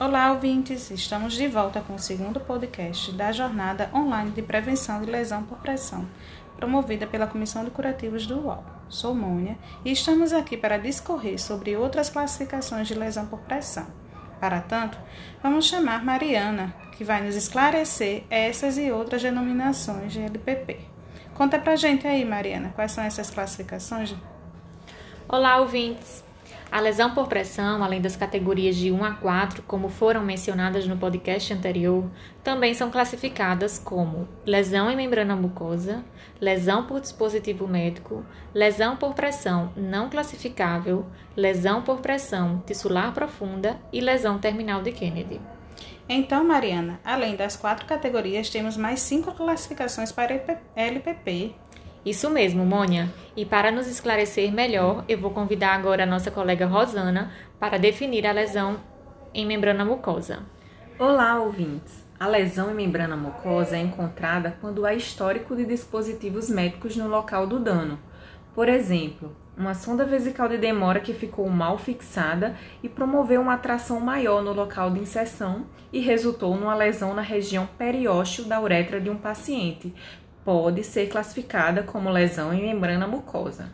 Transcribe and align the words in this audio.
Olá, 0.00 0.32
ouvintes! 0.32 0.90
Estamos 0.90 1.34
de 1.34 1.46
volta 1.46 1.82
com 1.82 1.94
o 1.94 1.98
segundo 1.98 2.40
podcast 2.40 3.12
da 3.12 3.32
Jornada 3.32 3.90
Online 3.94 4.30
de 4.30 4.40
Prevenção 4.40 5.02
de 5.02 5.10
Lesão 5.10 5.42
por 5.42 5.58
Pressão, 5.58 6.08
promovida 6.56 7.06
pela 7.06 7.26
Comissão 7.26 7.62
de 7.66 7.70
Curativos 7.70 8.26
do 8.26 8.40
UOL. 8.46 8.64
Sou 8.88 9.14
Mônia 9.14 9.58
e 9.84 9.92
estamos 9.92 10.32
aqui 10.32 10.56
para 10.56 10.78
discorrer 10.78 11.38
sobre 11.38 11.76
outras 11.76 12.08
classificações 12.08 12.88
de 12.88 12.94
lesão 12.94 13.26
por 13.26 13.40
pressão. 13.40 13.86
Para 14.40 14.62
tanto, 14.62 14.96
vamos 15.42 15.66
chamar 15.66 16.02
Mariana, 16.02 16.74
que 16.96 17.04
vai 17.04 17.22
nos 17.22 17.36
esclarecer 17.36 18.24
essas 18.30 18.78
e 18.78 18.90
outras 18.90 19.20
denominações 19.20 20.14
de 20.14 20.20
LPP. 20.20 20.80
Conta 21.34 21.58
pra 21.58 21.76
gente 21.76 22.06
aí, 22.06 22.24
Mariana, 22.24 22.72
quais 22.74 22.92
são 22.92 23.04
essas 23.04 23.28
classificações? 23.28 24.14
Olá, 25.28 25.58
ouvintes! 25.58 26.29
A 26.70 26.78
lesão 26.78 27.12
por 27.12 27.26
pressão, 27.26 27.82
além 27.82 28.00
das 28.00 28.14
categorias 28.14 28.76
de 28.76 28.92
1 28.92 29.04
a 29.04 29.10
4, 29.14 29.62
como 29.64 29.88
foram 29.88 30.22
mencionadas 30.22 30.86
no 30.86 30.96
podcast 30.96 31.52
anterior, 31.52 32.08
também 32.44 32.74
são 32.74 32.92
classificadas 32.92 33.76
como 33.76 34.28
lesão 34.46 34.88
em 34.88 34.94
membrana 34.94 35.34
mucosa, 35.34 36.04
lesão 36.40 36.86
por 36.86 37.00
dispositivo 37.00 37.66
médico, 37.66 38.24
lesão 38.54 38.96
por 38.96 39.14
pressão 39.14 39.72
não 39.76 40.08
classificável, 40.08 41.04
lesão 41.36 41.82
por 41.82 41.98
pressão 41.98 42.62
tissular 42.64 43.12
profunda 43.12 43.76
e 43.92 44.00
lesão 44.00 44.38
terminal 44.38 44.80
de 44.80 44.92
Kennedy. 44.92 45.40
Então, 46.08 46.44
Mariana, 46.44 47.00
além 47.04 47.34
das 47.34 47.56
quatro 47.56 47.84
categorias, 47.84 48.48
temos 48.48 48.76
mais 48.76 49.00
cinco 49.00 49.32
classificações 49.32 50.12
para 50.12 50.40
LPP, 50.76 51.52
isso 52.04 52.30
mesmo, 52.30 52.64
Mônia. 52.64 53.12
E 53.36 53.44
para 53.44 53.70
nos 53.70 53.86
esclarecer 53.86 54.52
melhor, 54.52 55.04
eu 55.08 55.16
vou 55.16 55.30
convidar 55.30 55.74
agora 55.74 56.02
a 56.02 56.06
nossa 56.06 56.30
colega 56.30 56.66
Rosana 56.66 57.30
para 57.60 57.78
definir 57.78 58.26
a 58.26 58.32
lesão 58.32 58.80
em 59.32 59.46
membrana 59.46 59.84
mucosa. 59.84 60.40
Olá, 60.98 61.40
ouvintes! 61.40 62.04
A 62.18 62.26
lesão 62.26 62.70
em 62.70 62.74
membrana 62.74 63.16
mucosa 63.16 63.76
é 63.76 63.80
encontrada 63.80 64.56
quando 64.60 64.84
há 64.84 64.94
histórico 64.94 65.54
de 65.54 65.64
dispositivos 65.64 66.50
médicos 66.50 66.96
no 66.96 67.08
local 67.08 67.46
do 67.46 67.60
dano. 67.60 67.98
Por 68.52 68.68
exemplo, 68.68 69.34
uma 69.56 69.74
sonda 69.74 70.04
vesical 70.04 70.48
de 70.48 70.58
demora 70.58 71.00
que 71.00 71.14
ficou 71.14 71.48
mal 71.48 71.78
fixada 71.78 72.56
e 72.82 72.88
promoveu 72.88 73.40
uma 73.40 73.54
atração 73.54 74.00
maior 74.00 74.42
no 74.42 74.52
local 74.52 74.90
de 74.90 75.00
inserção 75.00 75.66
e 75.92 76.00
resultou 76.00 76.56
numa 76.56 76.74
lesão 76.74 77.14
na 77.14 77.22
região 77.22 77.68
periósteo 77.78 78.44
da 78.44 78.60
uretra 78.60 79.00
de 79.00 79.08
um 79.08 79.16
paciente, 79.16 79.94
pode 80.50 80.82
ser 80.82 81.06
classificada 81.06 81.84
como 81.84 82.10
lesão 82.10 82.52
em 82.52 82.60
membrana 82.62 83.06
mucosa. 83.06 83.70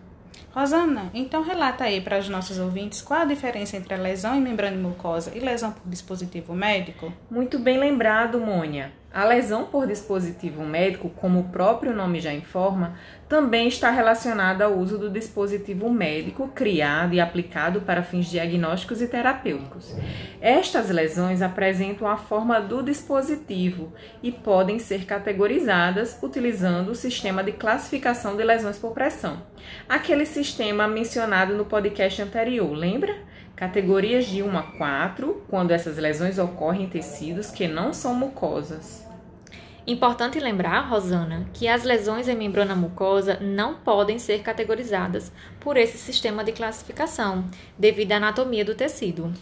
Rosana, 0.54 1.10
então 1.14 1.42
relata 1.42 1.84
aí 1.84 2.02
para 2.02 2.18
os 2.18 2.28
nossos 2.28 2.58
ouvintes 2.58 3.00
qual 3.00 3.20
a 3.20 3.24
diferença 3.24 3.78
entre 3.78 3.94
a 3.94 3.96
lesão 3.96 4.34
em 4.34 4.42
membrana 4.42 4.76
mucosa 4.76 5.32
e 5.34 5.40
lesão 5.40 5.72
por 5.72 5.88
dispositivo 5.88 6.52
médico? 6.54 7.10
Muito 7.30 7.58
bem 7.58 7.78
lembrado, 7.78 8.38
Mônia. 8.38 8.92
A 9.16 9.24
lesão 9.24 9.64
por 9.64 9.86
dispositivo 9.86 10.62
médico, 10.62 11.08
como 11.08 11.40
o 11.40 11.44
próprio 11.44 11.94
nome 11.94 12.20
já 12.20 12.34
informa, 12.34 12.98
também 13.26 13.66
está 13.66 13.90
relacionada 13.90 14.66
ao 14.66 14.74
uso 14.74 14.98
do 14.98 15.08
dispositivo 15.08 15.88
médico 15.88 16.48
criado 16.48 17.14
e 17.14 17.20
aplicado 17.20 17.80
para 17.80 18.02
fins 18.02 18.26
diagnósticos 18.26 19.00
e 19.00 19.08
terapêuticos. 19.08 19.96
Estas 20.38 20.90
lesões 20.90 21.40
apresentam 21.40 22.06
a 22.06 22.18
forma 22.18 22.60
do 22.60 22.82
dispositivo 22.82 23.90
e 24.22 24.30
podem 24.30 24.78
ser 24.78 25.06
categorizadas 25.06 26.18
utilizando 26.22 26.90
o 26.90 26.94
sistema 26.94 27.42
de 27.42 27.52
classificação 27.52 28.36
de 28.36 28.44
lesões 28.44 28.76
por 28.76 28.92
pressão. 28.92 29.40
Aquele 29.88 30.26
sistema 30.26 30.86
mencionado 30.86 31.54
no 31.54 31.64
podcast 31.64 32.20
anterior, 32.20 32.70
lembra? 32.70 33.16
Categorias 33.56 34.26
de 34.26 34.42
1 34.42 34.58
a 34.58 34.62
4, 34.62 35.46
quando 35.48 35.70
essas 35.70 35.96
lesões 35.96 36.38
ocorrem 36.38 36.82
em 36.82 36.88
tecidos 36.90 37.50
que 37.50 37.66
não 37.66 37.94
são 37.94 38.12
mucosas. 38.12 39.05
Importante 39.86 40.40
lembrar, 40.40 40.80
Rosana, 40.80 41.46
que 41.54 41.68
as 41.68 41.84
lesões 41.84 42.26
em 42.26 42.34
membrana 42.34 42.74
mucosa 42.74 43.38
não 43.40 43.74
podem 43.74 44.18
ser 44.18 44.42
categorizadas 44.42 45.30
por 45.60 45.76
esse 45.76 45.96
sistema 45.96 46.42
de 46.42 46.50
classificação, 46.50 47.44
devido 47.78 48.10
à 48.10 48.16
anatomia 48.16 48.64
do 48.64 48.74
tecido. 48.74 49.32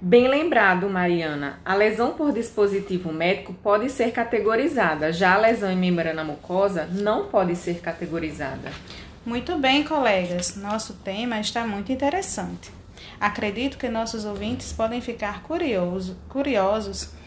Bem 0.00 0.28
lembrado, 0.28 0.88
Mariana. 0.88 1.58
A 1.64 1.74
lesão 1.74 2.12
por 2.12 2.32
dispositivo 2.32 3.12
médico 3.12 3.52
pode 3.54 3.90
ser 3.90 4.12
categorizada, 4.12 5.12
já 5.12 5.34
a 5.34 5.38
lesão 5.38 5.72
em 5.72 5.76
membrana 5.76 6.22
mucosa 6.22 6.88
não 6.92 7.26
pode 7.26 7.56
ser 7.56 7.80
categorizada. 7.80 8.70
Muito 9.26 9.58
bem, 9.58 9.82
colegas. 9.82 10.54
Nosso 10.54 10.94
tema 11.02 11.40
está 11.40 11.66
muito 11.66 11.90
interessante. 11.90 12.70
Acredito 13.18 13.76
que 13.76 13.88
nossos 13.88 14.24
ouvintes 14.24 14.72
podem 14.72 15.00
ficar 15.00 15.42
curioso, 15.42 16.16
curiosos 16.28 17.18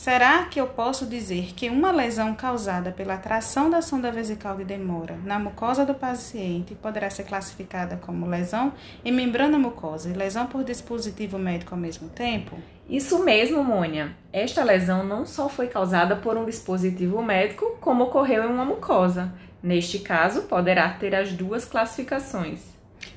Será 0.00 0.46
que 0.46 0.58
eu 0.58 0.66
posso 0.66 1.04
dizer 1.04 1.52
que 1.54 1.68
uma 1.68 1.90
lesão 1.90 2.34
causada 2.34 2.90
pela 2.90 3.16
atração 3.16 3.68
da 3.68 3.82
sonda 3.82 4.10
vesical 4.10 4.56
de 4.56 4.64
demora 4.64 5.18
na 5.26 5.38
mucosa 5.38 5.84
do 5.84 5.92
paciente 5.92 6.74
poderá 6.74 7.10
ser 7.10 7.24
classificada 7.24 7.98
como 7.98 8.26
lesão 8.26 8.72
em 9.04 9.12
membrana 9.12 9.58
mucosa 9.58 10.08
e 10.08 10.14
lesão 10.14 10.46
por 10.46 10.64
dispositivo 10.64 11.38
médico 11.38 11.74
ao 11.74 11.80
mesmo 11.80 12.08
tempo? 12.08 12.56
Isso 12.88 13.22
mesmo, 13.22 13.62
Mônia. 13.62 14.16
Esta 14.32 14.64
lesão 14.64 15.04
não 15.04 15.26
só 15.26 15.50
foi 15.50 15.66
causada 15.66 16.16
por 16.16 16.34
um 16.34 16.46
dispositivo 16.46 17.22
médico, 17.22 17.76
como 17.78 18.04
ocorreu 18.04 18.44
em 18.44 18.50
uma 18.54 18.64
mucosa. 18.64 19.30
Neste 19.62 19.98
caso, 19.98 20.44
poderá 20.44 20.88
ter 20.94 21.14
as 21.14 21.30
duas 21.34 21.66
classificações. 21.66 22.69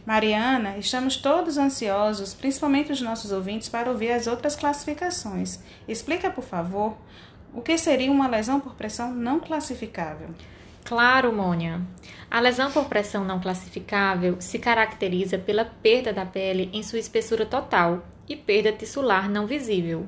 Mariana, 0.05 0.77
estamos 0.77 1.15
todos 1.15 1.57
ansiosos, 1.57 2.33
principalmente 2.33 2.91
os 2.91 2.99
nossos 2.99 3.31
ouvintes, 3.31 3.69
para 3.69 3.89
ouvir 3.89 4.11
as 4.11 4.27
outras 4.27 4.53
classificações. 4.53 5.59
Explica, 5.87 6.29
por 6.29 6.43
favor, 6.43 6.97
o 7.53 7.61
que 7.61 7.77
seria 7.77 8.11
uma 8.11 8.27
lesão 8.27 8.59
por 8.59 8.75
pressão 8.75 9.13
não 9.13 9.39
classificável. 9.39 10.29
Claro, 10.83 11.31
Mônia. 11.31 11.81
A 12.29 12.41
lesão 12.41 12.69
por 12.69 12.85
pressão 12.85 13.23
não 13.23 13.39
classificável 13.39 14.35
se 14.41 14.59
caracteriza 14.59 15.37
pela 15.37 15.63
perda 15.63 16.11
da 16.11 16.25
pele 16.25 16.69
em 16.73 16.83
sua 16.83 16.99
espessura 16.99 17.45
total 17.45 18.03
e 18.27 18.35
perda 18.35 18.73
tissular 18.73 19.29
não 19.29 19.47
visível. 19.47 20.05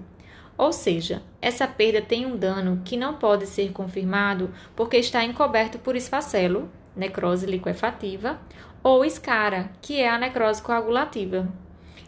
Ou 0.58 0.74
seja, 0.74 1.24
essa 1.42 1.68
perda 1.68 2.02
tem 2.02 2.26
um 2.26 2.36
dano 2.36 2.82
que 2.84 2.98
não 2.98 3.14
pode 3.14 3.48
ser 3.48 3.72
confirmado 3.72 4.54
porque 4.76 4.98
está 4.98 5.24
encoberto 5.24 5.80
por 5.80 5.96
esfacelo, 5.96 6.70
necrose 6.96 7.46
liquefativa, 7.46 8.40
ou 8.84 9.04
escara, 9.04 9.72
que 9.82 10.00
é 10.00 10.10
a 10.10 10.18
necrose 10.18 10.62
coagulativa. 10.62 11.48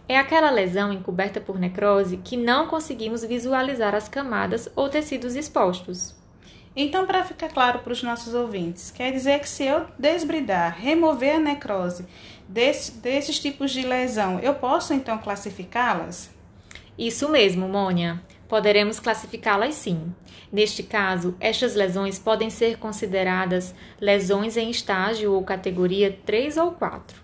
É 0.08 0.18
aquela 0.18 0.50
lesão 0.50 0.94
encoberta 0.94 1.42
por 1.42 1.60
necrose 1.60 2.18
que 2.18 2.38
não 2.38 2.68
conseguimos 2.68 3.24
visualizar 3.24 3.94
as 3.94 4.08
camadas 4.08 4.70
ou 4.76 4.88
tecidos 4.88 5.36
expostos. 5.36 6.16
Então, 6.76 7.08
para 7.08 7.24
ficar 7.24 7.50
claro 7.50 7.80
para 7.80 7.92
os 7.92 8.04
nossos 8.04 8.36
ouvintes, 8.36 8.92
quer 8.92 9.12
dizer 9.12 9.40
que 9.40 9.50
se 9.50 9.66
eu 9.66 9.88
desbridar, 9.98 10.78
remover 10.80 11.38
a 11.38 11.40
necrose 11.40 12.06
desse, 12.48 12.92
desses 13.00 13.40
tipos 13.40 13.72
de 13.72 13.82
lesão, 13.82 14.40
eu 14.40 14.54
posso 14.54 14.94
então 14.94 15.18
classificá-las? 15.18 16.30
Isso 16.98 17.28
mesmo, 17.30 17.68
Mônia. 17.68 18.22
Poderemos 18.48 19.00
classificá-las 19.00 19.76
sim. 19.76 20.14
Neste 20.52 20.82
caso, 20.82 21.36
estas 21.40 21.76
lesões 21.76 22.18
podem 22.18 22.50
ser 22.50 22.78
consideradas 22.78 23.76
lesões 24.00 24.56
em 24.56 24.70
estágio 24.70 25.34
ou 25.34 25.44
categoria 25.44 26.18
3 26.26 26.58
ou 26.58 26.72
4. 26.72 27.22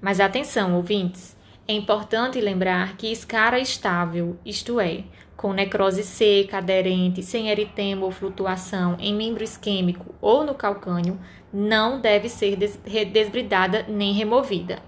Mas 0.00 0.18
atenção, 0.18 0.74
ouvintes! 0.74 1.36
É 1.68 1.72
importante 1.74 2.40
lembrar 2.40 2.96
que 2.96 3.12
escara 3.12 3.60
estável, 3.60 4.36
isto 4.44 4.80
é, 4.80 5.04
com 5.36 5.52
necrose 5.52 6.02
seca, 6.02 6.58
aderente, 6.58 7.22
sem 7.22 7.50
eritema 7.50 8.04
ou 8.04 8.10
flutuação 8.10 8.96
em 8.98 9.14
membro 9.14 9.44
isquêmico 9.44 10.14
ou 10.20 10.44
no 10.44 10.54
calcânio, 10.54 11.20
não 11.52 12.00
deve 12.00 12.28
ser 12.28 12.56
desbridada 12.56 13.84
nem 13.88 14.12
removida. 14.12 14.80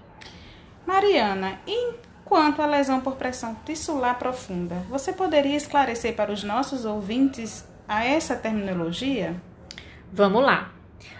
Mariana, 0.85 1.59
e 1.65 1.93
Quanto 2.25 2.59
à 2.59 2.65
lesão 2.65 3.01
por 3.01 3.17
pressão 3.17 3.55
tissular 3.63 4.17
profunda, 4.17 4.77
você 4.89 5.13
poderia 5.13 5.55
esclarecer 5.55 6.15
para 6.15 6.31
os 6.31 6.43
nossos 6.43 6.83
ouvintes 6.83 7.63
a 7.87 8.03
essa 8.03 8.35
terminologia? 8.35 9.39
Vamos 10.11 10.43
lá. 10.43 10.71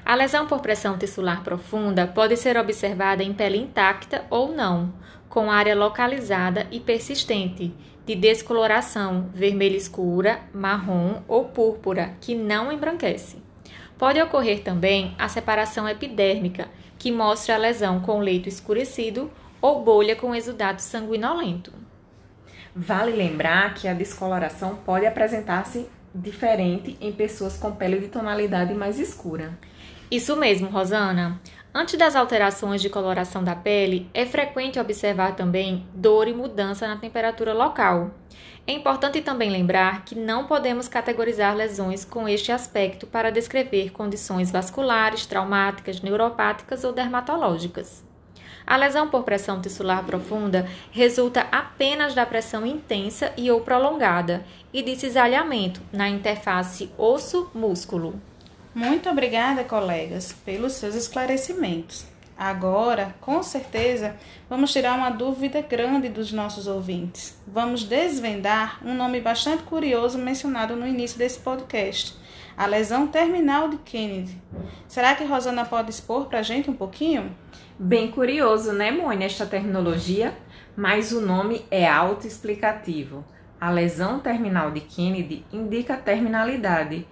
A 0.03 0.15
lesão 0.15 0.47
por 0.47 0.61
pressão 0.61 0.97
tissular 0.97 1.43
profunda 1.43 2.07
pode 2.07 2.35
ser 2.35 2.57
observada 2.57 3.21
em 3.21 3.35
pele 3.35 3.59
intacta 3.59 4.25
ou 4.31 4.51
não, 4.51 4.91
com 5.29 5.51
área 5.51 5.75
localizada 5.75 6.65
e 6.71 6.79
persistente, 6.79 7.71
de 8.03 8.15
descoloração 8.15 9.29
vermelha 9.31 9.77
escura, 9.77 10.39
marrom 10.51 11.21
ou 11.27 11.45
púrpura, 11.45 12.15
que 12.19 12.33
não 12.33 12.71
embranquece. 12.71 13.43
Pode 13.95 14.19
ocorrer 14.19 14.63
também 14.63 15.13
a 15.19 15.29
separação 15.29 15.87
epidérmica, 15.87 16.67
que 16.97 17.11
mostra 17.11 17.53
a 17.53 17.59
lesão 17.59 17.99
com 17.99 18.19
leito 18.19 18.49
escurecido 18.49 19.31
ou 19.65 19.81
bolha 19.81 20.15
com 20.15 20.35
exudado 20.35 20.79
sanguinolento. 20.79 21.73
Vale 22.75 23.11
lembrar 23.13 23.73
que 23.73 23.87
a 23.87 23.95
descoloração 23.95 24.75
pode 24.75 25.07
apresentar-se 25.07 25.89
diferente 26.13 26.95
em 27.01 27.11
pessoas 27.11 27.57
com 27.57 27.71
pele 27.71 27.97
de 27.99 28.09
tonalidade 28.09 28.75
mais 28.75 28.99
escura. 28.99 29.57
Isso 30.11 30.35
mesmo, 30.35 30.69
Rosana. 30.69 31.41
Antes 31.73 31.97
das 31.97 32.15
alterações 32.15 32.79
de 32.79 32.91
coloração 32.91 33.43
da 33.43 33.55
pele, 33.55 34.07
é 34.13 34.23
frequente 34.23 34.79
observar 34.79 35.35
também 35.35 35.87
dor 35.95 36.27
e 36.27 36.33
mudança 36.33 36.87
na 36.87 36.97
temperatura 36.97 37.51
local. 37.51 38.11
É 38.67 38.71
importante 38.71 39.19
também 39.21 39.49
lembrar 39.49 40.05
que 40.05 40.13
não 40.13 40.45
podemos 40.45 40.87
categorizar 40.87 41.55
lesões 41.55 42.05
com 42.05 42.29
este 42.29 42.51
aspecto 42.51 43.07
para 43.07 43.31
descrever 43.31 43.91
condições 43.91 44.51
vasculares, 44.51 45.25
traumáticas, 45.25 46.01
neuropáticas 46.01 46.83
ou 46.83 46.93
dermatológicas. 46.93 48.04
A 48.67 48.77
lesão 48.77 49.09
por 49.09 49.23
pressão 49.23 49.61
tissular 49.61 50.03
profunda 50.03 50.67
resulta 50.91 51.47
apenas 51.51 52.15
da 52.15 52.25
pressão 52.25 52.65
intensa 52.65 53.31
e 53.37 53.51
ou 53.51 53.61
prolongada 53.61 54.43
e 54.73 54.81
de 54.81 54.95
cisalhamento 54.95 55.81
na 55.91 56.09
interface 56.09 56.89
osso-músculo. 56.97 58.19
Muito 58.73 59.09
obrigada, 59.09 59.63
colegas, 59.63 60.33
pelos 60.43 60.73
seus 60.73 60.95
esclarecimentos. 60.95 62.05
Agora, 62.37 63.15
com 63.21 63.41
certeza, 63.41 64.17
vamos 64.49 64.73
tirar 64.73 64.97
uma 64.97 65.09
dúvida 65.09 65.61
grande 65.61 66.09
dos 66.09 66.33
nossos 66.33 66.67
ouvintes. 66.67 67.37
Vamos 67.47 67.85
desvendar 67.85 68.79
um 68.83 68.93
nome 68.93 69.21
bastante 69.21 69.63
curioso 69.63 70.17
mencionado 70.17 70.75
no 70.75 70.85
início 70.85 71.17
desse 71.17 71.39
podcast: 71.39 72.13
a 72.57 72.65
lesão 72.65 73.07
terminal 73.07 73.69
de 73.69 73.77
Kennedy. 73.77 74.41
Será 74.87 75.15
que 75.15 75.25
Rosana 75.25 75.65
pode 75.65 75.89
expor 75.89 76.25
para 76.25 76.39
a 76.39 76.43
gente 76.43 76.69
um 76.69 76.73
pouquinho? 76.73 77.35
Bem 77.77 78.09
curioso, 78.09 78.71
né, 78.71 78.91
Mônica, 78.91 79.25
esta 79.25 79.45
terminologia? 79.45 80.33
Mas 80.75 81.11
o 81.11 81.21
nome 81.21 81.65
é 81.69 81.87
autoexplicativo. 81.87 83.23
A 83.59 83.69
lesão 83.69 84.19
terminal 84.19 84.71
de 84.71 84.81
Kennedy 84.81 85.45
indica 85.51 85.97
terminalidade 85.97 87.05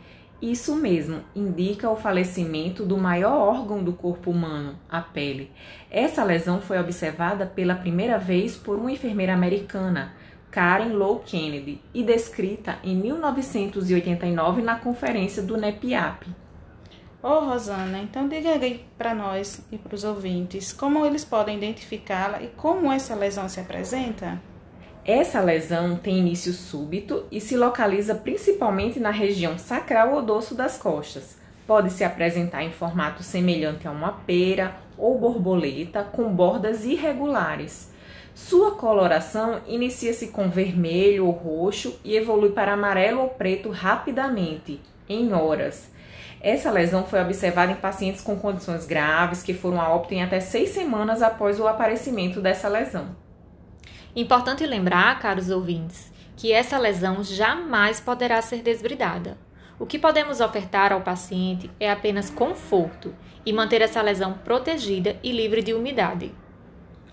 isso 0.43 0.75
mesmo 0.75 1.21
indica 1.33 1.89
o 1.89 1.95
falecimento 1.95 2.83
do 2.83 2.97
maior 2.97 3.31
órgão 3.31 3.81
do 3.81 3.93
corpo 3.93 4.29
humano, 4.29 4.77
a 4.89 4.99
pele. 4.99 5.49
Essa 5.89 6.21
lesão 6.21 6.59
foi 6.59 6.77
observada 6.77 7.45
pela 7.45 7.75
primeira 7.75 8.17
vez 8.17 8.57
por 8.57 8.77
uma 8.77 8.91
enfermeira 8.91 9.33
americana, 9.33 10.11
Karen 10.53 10.93
Lowe 10.93 11.23
Kennedy, 11.25 11.81
e 11.95 12.03
descrita 12.03 12.77
em 12.83 12.95
1989 12.95 14.61
na 14.61 14.75
conferência 14.75 15.41
do 15.41 15.57
NEPIAP. 15.57 16.27
Ô 17.23 17.27
oh, 17.27 17.39
Rosana, 17.39 17.97
então 17.97 18.27
diga 18.27 18.51
aí 18.51 18.85
para 18.95 19.15
nós 19.15 19.65
e 19.71 19.79
para 19.79 19.95
os 19.95 20.03
ouvintes 20.03 20.71
como 20.71 21.07
eles 21.07 21.25
podem 21.25 21.57
identificá-la 21.57 22.43
e 22.43 22.49
como 22.49 22.91
essa 22.91 23.15
lesão 23.15 23.49
se 23.49 23.59
apresenta? 23.59 24.39
Essa 25.03 25.41
lesão 25.41 25.95
tem 25.95 26.19
início 26.19 26.53
súbito 26.53 27.25
e 27.31 27.41
se 27.41 27.57
localiza 27.57 28.13
principalmente 28.13 28.99
na 28.99 29.09
região 29.09 29.57
sacral 29.57 30.13
ou 30.13 30.21
dorso 30.21 30.53
das 30.53 30.77
costas. 30.77 31.35
Pode 31.65 31.89
se 31.89 32.03
apresentar 32.03 32.61
em 32.61 32.71
formato 32.71 33.23
semelhante 33.23 33.87
a 33.87 33.91
uma 33.91 34.11
pera 34.11 34.75
ou 34.97 35.17
borboleta 35.17 36.03
com 36.03 36.31
bordas 36.31 36.85
irregulares. 36.85 37.91
Sua 38.35 38.71
coloração 38.71 39.61
inicia-se 39.67 40.27
com 40.27 40.49
vermelho 40.49 41.27
ou 41.27 41.31
roxo 41.31 41.99
e 42.03 42.15
evolui 42.15 42.49
para 42.49 42.73
amarelo 42.73 43.21
ou 43.21 43.29
preto 43.29 43.69
rapidamente, 43.69 44.81
em 45.07 45.33
horas. 45.33 45.91
Essa 46.41 46.71
lesão 46.71 47.05
foi 47.05 47.21
observada 47.21 47.71
em 47.71 47.75
pacientes 47.75 48.21
com 48.21 48.35
condições 48.35 48.85
graves 48.85 49.43
que 49.43 49.53
foram 49.53 49.79
a 49.79 49.93
óbito 49.93 50.15
em 50.15 50.23
até 50.23 50.39
seis 50.39 50.69
semanas 50.71 51.21
após 51.21 51.59
o 51.59 51.67
aparecimento 51.67 52.41
dessa 52.41 52.67
lesão. 52.67 53.15
Importante 54.15 54.65
lembrar, 54.65 55.19
caros 55.19 55.49
ouvintes, 55.49 56.11
que 56.35 56.51
essa 56.51 56.77
lesão 56.77 57.23
jamais 57.23 57.99
poderá 57.99 58.41
ser 58.41 58.61
desbridada. 58.63 59.37
O 59.79 59.85
que 59.85 59.99
podemos 59.99 60.41
ofertar 60.41 60.91
ao 60.91 61.01
paciente 61.01 61.69
é 61.79 61.89
apenas 61.89 62.29
conforto 62.29 63.13
e 63.45 63.53
manter 63.53 63.81
essa 63.81 64.01
lesão 64.01 64.33
protegida 64.33 65.17
e 65.23 65.31
livre 65.31 65.61
de 65.61 65.73
umidade. 65.73 66.33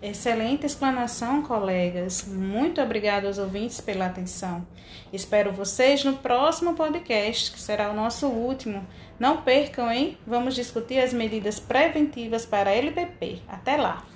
Excelente 0.03 0.65
explanação, 0.65 1.43
colegas. 1.43 2.25
Muito 2.27 2.81
obrigada 2.81 3.27
aos 3.27 3.37
ouvintes 3.37 3.83
pela 3.83 4.07
atenção. 4.07 4.67
Espero 5.13 5.53
vocês 5.53 6.05
no 6.05 6.17
próximo 6.17 6.75
podcast, 6.75 7.53
que 7.53 7.61
será 7.61 7.91
o 7.91 7.95
nosso 7.95 8.27
último. 8.27 8.87
Não 9.19 9.43
percam, 9.43 9.93
hein? 9.93 10.17
Vamos 10.27 10.55
discutir 10.55 10.99
as 10.99 11.13
medidas 11.13 11.61
preventivas 11.61 12.47
para 12.47 12.71
a 12.71 12.75
LPP. 12.75 13.43
Até 13.47 13.77
lá! 13.77 14.10